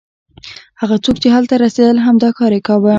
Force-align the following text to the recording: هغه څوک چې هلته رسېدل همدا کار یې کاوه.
هغه 0.81 0.95
څوک 1.03 1.15
چې 1.23 1.27
هلته 1.35 1.53
رسېدل 1.63 1.97
همدا 2.05 2.29
کار 2.37 2.51
یې 2.55 2.61
کاوه. 2.67 2.89